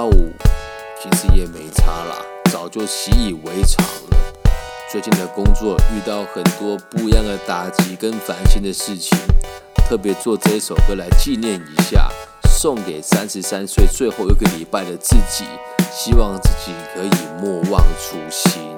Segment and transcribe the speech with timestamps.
[0.00, 0.32] 啊呜，
[0.98, 2.16] 其实也没差啦，
[2.50, 4.16] 早就习以为常了。
[4.90, 9.18] 最近的工作遇到很多不一样的打击跟烦心的事情，
[9.86, 12.08] 特别做这首歌来纪念一下，
[12.48, 15.44] 送给三十三岁最后一个礼拜的自己，
[15.92, 18.69] 希望自己可以莫忘初心。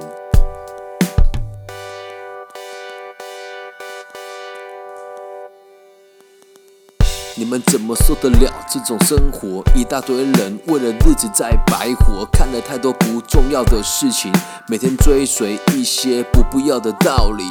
[7.34, 9.64] 你们怎么受得了这种生活？
[9.74, 14.30] 一大堆人为了日子在白活，看了太多不重要的事情，
[14.68, 17.44] 每天追随一些不必要的道理。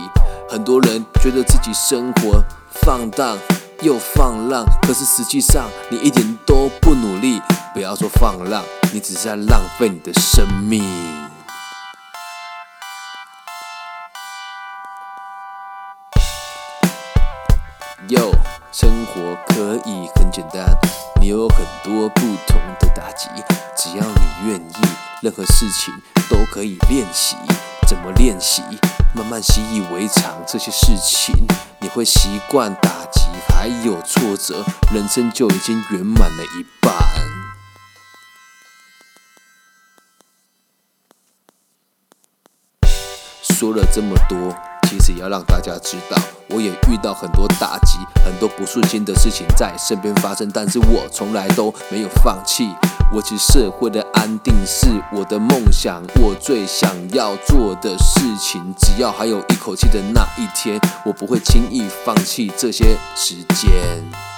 [0.48, 2.44] 很多人觉得自己生活
[2.84, 3.36] 放荡
[3.82, 7.42] 又放浪，可是实际上你一点都不努力。
[7.74, 10.84] 不要说放浪，你只是在浪费你的生命。
[18.10, 18.32] 哟。
[18.72, 20.66] 生活可以很简单，
[21.20, 23.28] 你有很多不同的打击，
[23.76, 24.74] 只要你愿意，
[25.22, 25.94] 任何事情
[26.30, 27.36] 都可以练习。
[27.86, 28.64] 怎么练习？
[29.14, 31.36] 慢慢习以为常，这些事情
[31.82, 36.94] 你会习惯打击，还有挫折，人生就已经圆满了一半。
[43.42, 44.71] 说了这么多。
[44.92, 52.68] 其实也要让大家知道，我也遇到很多打击，很多不顺心的事情在身边发生，但是我从来都没有放弃。
[53.14, 58.62] 我其实社会的安定是我的梦想，我最想要做的事情。
[58.78, 64.31] 只要还有一口气的那一天，我不会轻易放弃这些时间。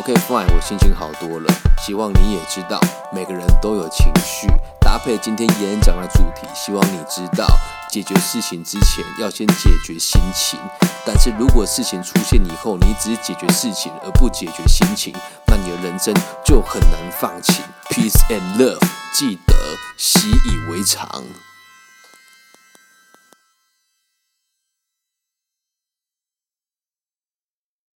[0.00, 1.54] OK，fine，我心情好多了。
[1.78, 2.80] 希望你也知道，
[3.12, 4.46] 每个人都有情绪。
[4.80, 7.46] 搭配今天演讲的主题，希望你知道，
[7.90, 10.58] 解决事情之前要先解决心情。
[11.04, 15.14] 但是如果事情出现以后，你只解决事情而不解决心情，
[15.46, 17.60] 那你的人生就很难放弃。
[17.90, 18.80] Peace and love，
[19.12, 19.54] 记得
[19.98, 21.22] 习以为常。